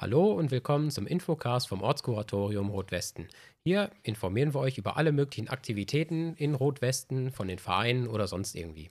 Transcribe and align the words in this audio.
Hallo 0.00 0.32
und 0.32 0.50
willkommen 0.50 0.90
zum 0.90 1.06
Infocast 1.06 1.68
vom 1.68 1.80
Ortskuratorium 1.80 2.68
Rotwesten. 2.68 3.28
Hier 3.64 3.92
informieren 4.02 4.52
wir 4.52 4.58
euch 4.58 4.76
über 4.76 4.96
alle 4.96 5.12
möglichen 5.12 5.48
Aktivitäten 5.48 6.34
in 6.34 6.56
Rotwesten, 6.56 7.30
von 7.30 7.46
den 7.46 7.60
Vereinen 7.60 8.08
oder 8.08 8.26
sonst 8.26 8.56
irgendwie. 8.56 8.90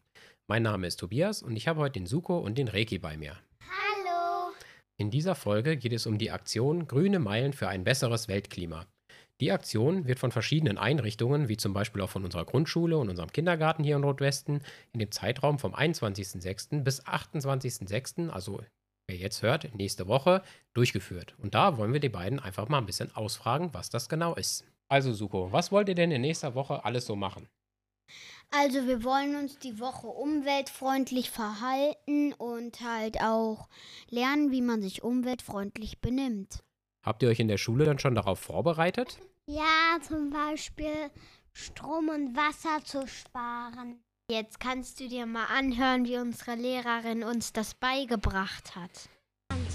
Mein 0.50 0.64
Name 0.64 0.88
ist 0.88 1.02
Tobias 1.02 1.44
und 1.44 1.58
ich 1.58 1.68
habe 1.68 1.82
heute 1.82 2.00
den 2.00 2.06
Suko 2.06 2.40
und 2.40 2.58
den 2.58 2.70
Reki 2.70 3.00
bei 3.00 3.18
mir. 3.18 3.38
Hallo. 3.62 4.54
In 4.98 5.12
dieser 5.12 5.36
Folge 5.36 5.76
geht 5.76 5.92
es 5.92 6.06
um 6.06 6.18
die 6.18 6.32
Aktion 6.32 6.88
Grüne 6.88 7.20
Meilen 7.20 7.52
für 7.52 7.68
ein 7.68 7.84
besseres 7.84 8.30
Weltklima. 8.30 8.86
Die 9.42 9.52
Aktion 9.52 10.08
wird 10.08 10.20
von 10.20 10.32
verschiedenen 10.32 10.78
Einrichtungen, 10.78 11.50
wie 11.50 11.58
zum 11.58 11.74
Beispiel 11.74 12.02
auch 12.02 12.12
von 12.12 12.24
unserer 12.24 12.46
Grundschule 12.46 12.98
und 12.98 13.10
unserem 13.10 13.34
Kindergarten 13.34 13.84
hier 13.84 13.98
in 13.98 14.06
Rotwesten, 14.06 14.62
in 14.94 15.02
dem 15.02 15.12
Zeitraum 15.12 15.60
vom 15.60 15.76
21.06. 15.76 16.82
bis 16.82 17.04
28.06., 17.04 18.30
also 18.30 18.62
wer 19.08 19.18
jetzt 19.18 19.42
hört, 19.42 19.74
nächste 19.76 20.08
Woche 20.08 20.42
durchgeführt. 20.74 21.36
Und 21.40 21.56
da 21.56 21.78
wollen 21.78 21.94
wir 21.94 22.00
die 22.00 22.10
beiden 22.10 22.40
einfach 22.40 22.70
mal 22.70 22.78
ein 22.78 22.86
bisschen 22.86 23.16
ausfragen, 23.16 23.74
was 23.74 23.90
das 23.90 24.10
genau 24.10 24.36
ist. 24.36 24.66
Also 24.90 25.14
Suko, 25.14 25.52
was 25.52 25.72
wollt 25.72 25.90
ihr 25.90 25.96
denn 25.96 26.12
in 26.12 26.22
nächster 26.22 26.56
Woche 26.56 26.86
alles 26.86 27.06
so 27.06 27.16
machen? 27.16 27.48
Also 28.52 28.86
wir 28.86 29.04
wollen 29.04 29.36
uns 29.36 29.58
die 29.58 29.80
Woche 29.80 30.08
umweltfreundlich 30.08 31.32
verhalten 31.32 32.34
und 32.34 32.82
halt 32.82 33.20
auch 33.22 33.68
lernen, 34.10 34.52
wie 34.52 34.62
man 34.62 34.82
sich 34.82 35.04
umweltfreundlich 35.04 36.02
benimmt. 36.02 36.64
Habt 37.04 37.24
ihr 37.24 37.30
euch 37.30 37.40
in 37.40 37.48
der 37.48 37.58
Schule 37.58 37.86
dann 37.86 38.00
schon 38.00 38.16
darauf 38.16 38.40
vorbereitet? 38.40 39.20
Ja, 39.48 39.98
zum 40.08 40.30
Beispiel 40.30 41.10
Strom 41.52 42.10
und 42.10 42.36
Wasser 42.36 42.84
zu 42.86 43.08
sparen. 43.08 44.04
Jetzt 44.34 44.60
kannst 44.60 45.00
du 45.00 45.08
dir 45.08 45.28
mal 45.28 45.46
anhören, 45.46 46.06
wie 46.06 46.18
unsere 46.18 46.56
Lehrerin 46.56 47.24
uns 47.24 47.54
das 47.54 47.76
beigebracht 47.76 48.76
hat. 48.76 49.08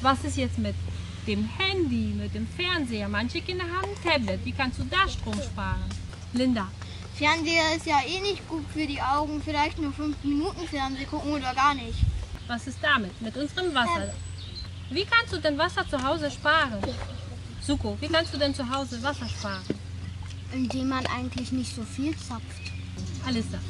Was 0.03 0.25
ist 0.25 0.37
jetzt 0.37 0.59
mit 0.59 0.75
dem 1.29 1.49
Handy, 1.57 2.13
mit 2.13 2.35
dem 2.35 2.45
Fernseher? 2.45 3.09
Manche 3.09 3.41
Kinder 3.41 3.63
haben 3.63 3.89
ein 3.89 4.03
Tablet. 4.03 4.45
Wie 4.45 4.51
kannst 4.51 4.81
du 4.81 4.85
da 4.91 5.09
Strom 5.09 5.41
sparen? 5.41 5.89
Linda. 6.33 6.67
Fernseher 7.15 7.77
ist 7.77 7.87
ja 7.87 8.01
eh 8.05 8.19
nicht 8.19 8.49
gut 8.49 8.65
für 8.73 8.85
die 8.85 9.01
Augen. 9.01 9.41
Vielleicht 9.45 9.79
nur 9.79 9.93
fünf 9.93 10.17
Minuten 10.25 10.67
Fernsehen 10.67 11.09
gucken 11.09 11.35
oder 11.35 11.55
gar 11.55 11.75
nicht. 11.75 12.01
Was 12.49 12.67
ist 12.67 12.79
damit? 12.83 13.23
Mit 13.23 13.37
unserem 13.37 13.73
Wasser. 13.73 14.13
Wie 14.91 15.05
kannst 15.05 15.33
du 15.35 15.37
denn 15.39 15.57
Wasser 15.57 15.89
zu 15.89 16.03
Hause 16.03 16.33
sparen? 16.33 16.83
Suko, 17.61 17.97
wie 18.01 18.09
kannst 18.09 18.35
du 18.35 18.39
denn 18.39 18.53
zu 18.53 18.69
Hause 18.69 19.01
Wasser 19.05 19.29
sparen? 19.29 19.63
Indem 20.53 20.89
man 20.89 21.07
eigentlich 21.07 21.53
nicht 21.53 21.73
so 21.73 21.85
viel 21.85 22.17
zapft. 22.17 22.73
Alissa. 23.25 23.61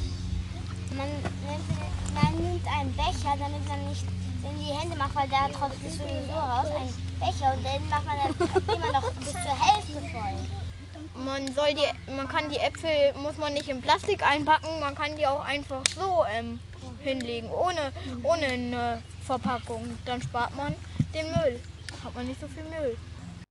Man, 0.95 1.07
nimmt- 1.07 2.13
man 2.13 2.35
nimmt 2.43 2.67
einen 2.67 2.93
Becher, 2.93 3.35
damit 3.37 3.67
man 3.67 3.87
nicht 3.89 4.03
in 4.43 4.59
die 4.59 4.73
Hände 4.73 4.95
macht, 4.97 5.15
weil 5.15 5.27
da 5.29 5.47
tropft 5.49 5.77
es 5.85 5.97
sowieso 5.97 6.33
raus. 6.33 6.67
Ein 6.67 6.93
Becher 7.19 7.53
und 7.53 7.63
den 7.63 7.89
macht 7.89 8.05
man 8.05 8.17
dann 8.17 8.75
immer 8.75 8.91
noch 8.93 9.11
bis 9.13 9.31
zur 9.31 9.41
Hälfte 9.41 10.01
voll. 10.11 11.23
Man 11.25 11.47
soll 11.53 11.73
die, 11.73 12.11
man 12.15 12.27
kann 12.27 12.49
die 12.49 12.57
Äpfel, 12.57 13.13
muss 13.21 13.37
man 13.37 13.53
nicht 13.53 13.67
in 13.67 13.81
Plastik 13.81 14.25
einpacken, 14.25 14.79
man 14.79 14.95
kann 14.95 15.15
die 15.17 15.27
auch 15.27 15.43
einfach 15.43 15.81
so 15.95 16.23
ähm, 16.33 16.59
hinlegen, 17.01 17.49
ohne, 17.51 17.91
ohne 18.23 18.45
eine 18.45 19.03
Verpackung. 19.25 19.85
Dann 20.05 20.21
spart 20.21 20.55
man 20.55 20.73
den 21.13 21.25
Müll. 21.27 21.59
Hat 22.03 22.15
man 22.15 22.25
nicht 22.25 22.39
so 22.39 22.47
viel 22.47 22.63
Müll. 22.63 22.95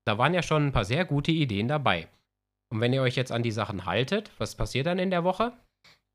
Da 0.06 0.16
waren 0.16 0.32
ja 0.32 0.42
schon 0.42 0.68
ein 0.68 0.72
paar 0.72 0.86
sehr 0.86 1.04
gute 1.04 1.30
Ideen 1.30 1.68
dabei. 1.68 2.08
Und 2.70 2.80
wenn 2.80 2.92
ihr 2.94 3.02
euch 3.02 3.16
jetzt 3.16 3.32
an 3.32 3.42
die 3.42 3.50
Sachen 3.52 3.84
haltet, 3.84 4.30
was 4.38 4.54
passiert 4.54 4.86
dann 4.86 4.98
in 4.98 5.10
der 5.10 5.24
Woche? 5.24 5.52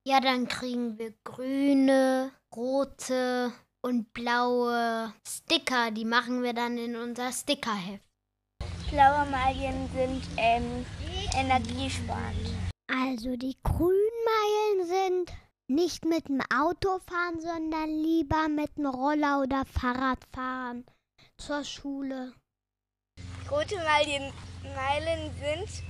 Ja, 0.05 0.19
dann 0.19 0.49
kriegen 0.49 0.97
wir 0.97 1.13
grüne, 1.23 2.31
rote 2.53 3.53
und 3.81 4.11
blaue 4.11 5.13
Sticker. 5.25 5.91
Die 5.91 6.03
machen 6.03 6.43
wir 6.43 6.53
dann 6.53 6.77
in 6.77 6.97
unser 6.97 7.31
Stickerheft. 7.31 8.03
Blaue 8.89 9.25
Meilchen 9.31 9.89
sind 9.93 10.21
ähm, 10.37 10.85
energiesparend. 11.35 12.49
Also 12.91 13.37
die 13.37 13.55
Grünmeilen 13.63 14.87
sind 14.87 15.37
nicht 15.69 16.03
mit 16.03 16.27
dem 16.27 16.41
Auto 16.53 16.99
fahren, 16.99 17.39
sondern 17.39 17.89
lieber 17.89 18.49
mit 18.49 18.77
dem 18.77 18.87
Roller 18.87 19.41
oder 19.41 19.63
Fahrrad 19.65 20.19
fahren 20.33 20.85
zur 21.37 21.63
Schule. 21.63 22.33
Rote 23.49 23.77
Meilen, 23.77 24.33
Meilen 24.75 25.31
sind 25.39 25.83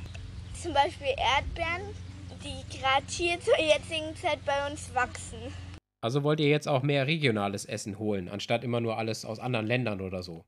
zum 0.62 0.74
Beispiel 0.74 1.16
Erdbeeren, 1.18 1.96
die 2.44 2.78
gerade 2.78 3.06
hier 3.08 3.40
zur 3.40 3.60
jetzigen 3.60 4.16
Zeit 4.16 4.44
bei 4.46 4.70
uns 4.70 4.94
wachsen. 4.94 5.40
Also 6.02 6.24
wollt 6.24 6.40
ihr 6.40 6.50
jetzt 6.50 6.68
auch 6.68 6.84
mehr 6.84 7.08
regionales 7.08 7.66
Essen 7.66 7.98
holen, 7.98 8.28
anstatt 8.28 8.64
immer 8.64 8.82
nur 8.82 8.98
alles 8.98 9.24
aus 9.24 9.40
anderen 9.40 9.66
Ländern 9.66 10.02
oder 10.02 10.22
so? 10.22 10.44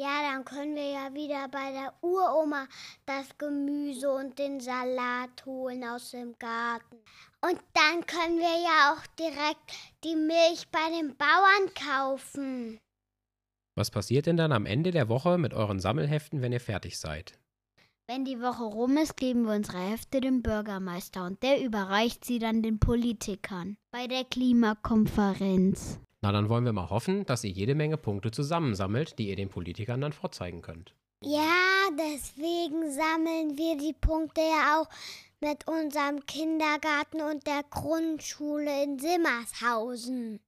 Ja, 0.00 0.22
dann 0.32 0.44
können 0.46 0.74
wir 0.76 0.90
ja 0.90 1.14
wieder 1.14 1.46
bei 1.48 1.72
der 1.72 1.92
Uroma 2.00 2.66
das 3.04 3.36
Gemüse 3.36 4.10
und 4.10 4.38
den 4.38 4.58
Salat 4.58 5.44
holen 5.44 5.84
aus 5.84 6.10
dem 6.12 6.38
Garten. 6.38 6.96
Und 7.42 7.60
dann 7.74 8.06
können 8.06 8.38
wir 8.38 8.62
ja 8.62 8.94
auch 8.94 9.06
direkt 9.18 9.60
die 10.02 10.16
Milch 10.16 10.66
bei 10.72 10.88
den 10.98 11.16
Bauern 11.16 11.74
kaufen. 11.74 12.78
Was 13.76 13.90
passiert 13.90 14.26
denn 14.26 14.36
dann 14.36 14.52
am 14.52 14.66
Ende 14.66 14.90
der 14.90 15.08
Woche 15.08 15.38
mit 15.38 15.54
euren 15.54 15.80
Sammelheften, 15.80 16.42
wenn 16.42 16.52
ihr 16.52 16.60
fertig 16.60 16.98
seid? 16.98 17.39
Wenn 18.12 18.24
die 18.24 18.40
Woche 18.40 18.64
rum 18.64 18.96
ist, 18.96 19.16
geben 19.16 19.44
wir 19.44 19.54
unsere 19.54 19.78
Hefte 19.78 20.20
dem 20.20 20.42
Bürgermeister 20.42 21.24
und 21.24 21.44
der 21.44 21.62
überreicht 21.62 22.24
sie 22.24 22.40
dann 22.40 22.60
den 22.60 22.80
Politikern 22.80 23.76
bei 23.92 24.08
der 24.08 24.24
Klimakonferenz. 24.24 26.00
Na, 26.20 26.32
dann 26.32 26.48
wollen 26.48 26.64
wir 26.64 26.72
mal 26.72 26.90
hoffen, 26.90 27.24
dass 27.24 27.44
ihr 27.44 27.52
jede 27.52 27.76
Menge 27.76 27.96
Punkte 27.96 28.32
zusammensammelt, 28.32 29.16
die 29.20 29.28
ihr 29.28 29.36
den 29.36 29.48
Politikern 29.48 30.00
dann 30.00 30.12
vorzeigen 30.12 30.60
könnt. 30.60 30.92
Ja, 31.22 31.86
deswegen 31.92 32.90
sammeln 32.90 33.56
wir 33.56 33.78
die 33.78 33.94
Punkte 34.00 34.40
ja 34.40 34.80
auch 34.80 34.88
mit 35.40 35.68
unserem 35.68 36.26
Kindergarten 36.26 37.20
und 37.20 37.46
der 37.46 37.62
Grundschule 37.70 38.82
in 38.82 38.98
Simmershausen. 38.98 40.40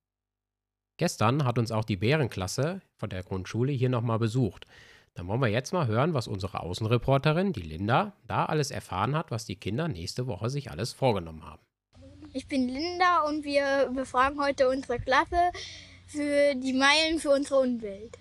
Gestern 0.97 1.45
hat 1.45 1.61
uns 1.61 1.71
auch 1.71 1.85
die 1.85 1.97
Bärenklasse 1.97 2.83
von 2.97 3.09
der 3.09 3.23
Grundschule 3.23 3.71
hier 3.71 3.89
nochmal 3.89 4.19
besucht. 4.19 4.67
Dann 5.15 5.29
wollen 5.29 5.41
wir 5.41 5.49
jetzt 5.49 5.73
mal 5.73 5.87
hören, 5.87 6.15
was 6.15 6.27
unsere 6.27 6.61
Außenreporterin, 6.61 7.53
die 7.53 7.61
Linda, 7.61 8.13
da 8.27 8.47
alles 8.47 8.71
erfahren 8.71 9.15
hat, 9.15 9.31
was 9.31 9.45
die 9.45 9.57
Kinder 9.57 9.89
nächste 9.89 10.27
Woche 10.27 10.49
sich 10.49 10.71
alles 10.71 10.93
vorgenommen 10.93 11.45
haben. 11.45 11.63
Ich 12.33 12.49
bin 12.49 12.69
Linda 12.69 13.21
und 13.29 13.45
wir 13.45 13.91
befragen 13.95 14.41
heute 14.41 14.71
unsere 14.71 14.99
Klasse 14.99 15.53
für 16.07 16.55
die 16.55 16.73
Meilen 16.73 17.19
für 17.19 17.31
unsere 17.31 17.61
Umwelt. 17.61 18.17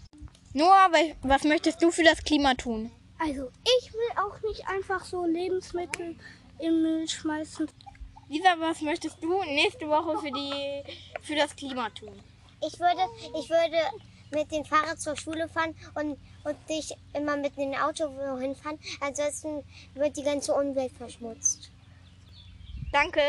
Noah, 0.53 0.91
was 1.22 1.46
möchtest 1.46 1.81
du 1.81 1.91
für 1.91 2.03
das 2.03 2.22
Klima 2.24 2.56
tun? 2.56 2.91
Also, 3.19 3.50
ich 3.80 3.94
will 3.94 4.12
auch 4.18 4.41
nicht 4.41 4.68
einfach 4.68 5.06
so 5.06 5.25
Lebensmittel 5.25 6.18
im 6.59 6.81
Müll 6.81 7.07
schmeißen. 7.07 7.69
Lisa, 8.28 8.56
was 8.59 8.81
möchtest 8.81 9.24
du 9.24 9.44
nächste 9.44 9.88
Woche 9.88 10.18
für, 10.18 10.31
die, 10.31 10.84
für 11.22 11.35
das 11.35 11.56
Klima 11.56 11.90
tun? 11.90 12.13
Ich 12.66 12.80
würde, 12.80 13.01
ich 13.40 13.50
würde 13.50 13.78
mit 14.31 14.52
dem 14.52 14.66
Fahrrad 14.66 15.00
zur 15.00 15.16
Schule 15.16 15.47
fahren 15.47 15.75
und, 15.96 16.18
und 16.44 16.69
nicht 16.69 16.96
immer 17.14 17.38
mit 17.38 17.58
dem 17.58 17.74
Auto 17.74 18.06
wohin 18.16 18.56
fahren. 18.56 18.80
Ansonsten 19.00 19.64
wird 19.94 20.18
die 20.18 20.24
ganze 20.24 20.53
Umwelt 20.53 20.92
verschmutzt. 20.94 21.72
Danke. 22.92 23.22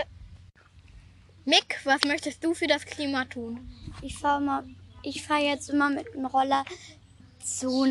Mick, 1.45 1.81
was 1.85 2.03
möchtest 2.05 2.45
du 2.45 2.55
für 2.55 2.67
das 2.67 2.85
Klima 2.85 3.25
tun? 3.25 3.69
Ich 4.01 4.17
fahre 4.17 4.41
mal, 4.41 4.65
ich 5.03 5.27
fahre 5.27 5.43
jetzt 5.43 5.71
immer 5.71 5.91
mit 5.91 6.15
dem 6.15 6.27
Roller 6.27 6.65
zur 7.43 7.89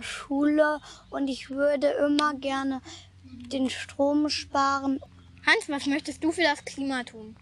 Schule 0.00 0.80
und 1.10 1.28
ich 1.28 1.50
würde 1.50 1.88
immer 2.06 2.34
gerne 2.34 2.82
den 3.24 3.70
Strom 3.70 4.28
sparen. 4.28 5.00
Hans, 5.46 5.68
was 5.68 5.86
möchtest 5.86 6.24
du 6.24 6.32
für 6.32 6.42
das 6.42 6.64
Klima 6.64 7.04
tun? 7.04 7.36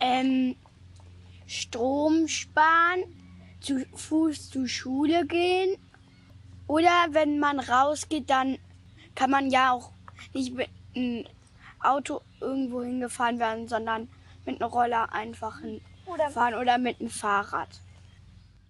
Ähm, 0.00 0.56
Strom 1.46 2.26
sparen, 2.26 3.04
zu 3.64 3.84
Fuß 3.94 4.50
zur 4.50 4.68
Schule 4.68 5.26
gehen. 5.26 5.76
Oder 6.66 7.06
wenn 7.10 7.38
man 7.38 7.60
rausgeht, 7.60 8.30
dann 8.30 8.58
kann 9.14 9.30
man 9.30 9.50
ja 9.50 9.72
auch 9.72 9.90
nicht 10.32 10.54
mit 10.54 10.68
einem 10.94 11.26
Auto 11.80 12.20
irgendwo 12.40 12.82
hingefahren 12.82 13.38
werden, 13.38 13.68
sondern 13.68 14.08
mit 14.46 14.60
einem 14.60 14.70
Roller 14.70 15.12
einfach 15.12 15.60
hinfahren 15.60 16.54
oder 16.54 16.78
mit 16.78 17.00
einem 17.00 17.10
Fahrrad. 17.10 17.68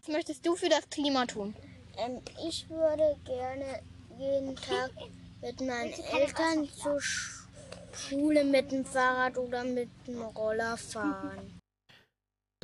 Was 0.01 0.13
möchtest 0.13 0.45
du 0.45 0.57
für 0.57 0.69
das 0.69 0.89
Klima 0.91 1.25
tun? 1.27 1.55
Ähm, 1.97 2.21
ich 2.47 2.69
würde 2.69 3.17
gerne 3.25 3.81
jeden 4.19 4.57
Tag 4.57 4.91
mit 5.41 5.61
meinen 5.61 5.93
Eltern 5.93 6.69
zur 6.69 6.99
Sch- 6.99 7.47
Schule 7.93 8.45
mit 8.45 8.73
dem 8.73 8.85
Fahrrad 8.85 9.39
oder 9.39 9.63
mit 9.65 9.89
dem 10.07 10.21
Roller 10.23 10.77
fahren. 10.77 11.61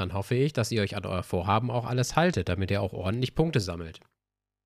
Dann 0.01 0.15
hoffe 0.15 0.35
ich, 0.35 0.55
dass 0.55 0.73
ihr 0.73 0.81
euch 0.81 0.97
an 0.97 1.05
euer 1.05 1.23
Vorhaben 1.23 1.71
auch 1.71 1.85
alles 1.85 2.17
haltet, 2.17 2.49
damit 2.49 2.71
ihr 2.71 2.81
auch 2.81 2.95
ordentlich 2.95 3.35
Punkte 3.35 3.61
sammelt. 3.61 4.01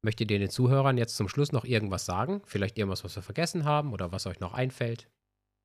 Möchtet 0.01 0.31
ihr 0.31 0.39
den 0.39 0.49
Zuhörern 0.49 0.97
jetzt 0.97 1.17
zum 1.17 1.29
Schluss 1.29 1.51
noch 1.51 1.65
irgendwas 1.65 2.07
sagen? 2.07 2.41
Vielleicht 2.45 2.79
irgendwas, 2.79 3.03
was 3.03 3.17
wir 3.17 3.23
vergessen 3.23 3.65
haben 3.65 3.93
oder 3.93 4.13
was 4.13 4.27
euch 4.27 4.39
noch 4.39 4.55
einfällt? 4.55 5.09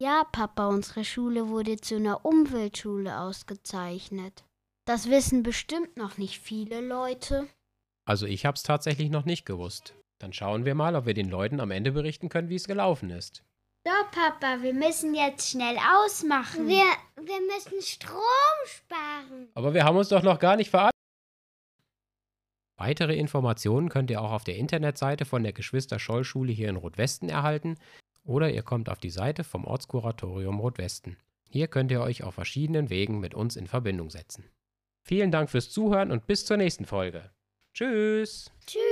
Ja, 0.02 0.24
Papa, 0.32 0.70
unsere 0.70 1.06
Schule 1.06 1.50
wurde 1.50 1.78
zu 1.78 1.98
einer 1.98 2.26
Umweltschule 2.26 3.20
ausgezeichnet. 3.20 4.44
Das 4.88 5.08
wissen 5.08 5.44
bestimmt 5.44 5.98
noch 5.98 6.18
nicht 6.18 6.40
viele 6.40 6.82
Leute. 6.82 7.48
Also 8.08 8.26
ich 8.26 8.48
hab's 8.48 8.64
tatsächlich 8.64 9.12
noch 9.12 9.26
nicht 9.26 9.46
gewusst. 9.46 9.94
Dann 10.20 10.34
schauen 10.34 10.66
wir 10.66 10.74
mal, 10.74 10.96
ob 10.96 11.06
wir 11.06 11.14
den 11.14 11.30
Leuten 11.30 11.60
am 11.60 11.70
Ende 11.70 11.92
berichten 11.92 12.30
können, 12.30 12.50
wie 12.50 12.56
es 12.56 12.66
gelaufen 12.66 13.12
ist. 13.12 13.44
So, 13.86 13.92
Papa, 14.12 14.62
wir 14.62 14.74
müssen 14.74 15.16
jetzt 15.16 15.50
schnell 15.50 15.78
ausmachen. 15.78 16.68
Wir, 16.68 16.84
wir 17.16 17.42
müssen 17.42 17.82
Strom 17.82 18.20
sparen. 18.66 19.48
Aber 19.54 19.74
wir 19.74 19.86
haben 19.86 19.98
uns 19.98 20.10
doch 20.10 20.22
noch 20.22 20.40
gar 20.40 20.58
nicht 20.58 20.70
verabschiedet. 20.70 20.94
Weitere 22.78 23.16
Informationen 23.16 23.90
könnt 23.90 24.12
ihr 24.12 24.22
auch 24.22 24.32
auf 24.32 24.44
der 24.44 24.58
Internetseite 24.58 25.26
von 25.26 25.44
der 25.44 25.54
Geschwister-Scholl-Schule 25.54 26.52
hier 26.52 26.70
in 26.70 26.76
Rotwesten 26.76 27.30
erhalten 27.30 27.78
oder 28.24 28.50
ihr 28.52 28.64
kommt 28.64 28.90
auf 28.90 29.00
die 29.00 29.10
Seite 29.10 29.44
vom 29.44 29.66
Ortskuratorium 29.66 30.60
Rotwesten. 30.60 31.18
Hier 31.50 31.68
könnt 31.68 31.92
ihr 31.92 32.02
euch 32.02 32.24
auf 32.24 32.36
verschiedenen 32.36 32.90
Wegen 32.90 33.20
mit 33.20 33.34
uns 33.34 33.56
in 33.56 33.68
Verbindung 33.68 34.10
setzen. 34.10 34.46
Vielen 35.04 35.32
Dank 35.32 35.50
fürs 35.50 35.72
Zuhören 35.72 36.12
und 36.12 36.28
bis 36.28 36.46
zur 36.46 36.58
nächsten 36.58 36.86
Folge. 36.86 37.32
Tschüss! 37.74 38.52
Tschüss. 38.66 38.89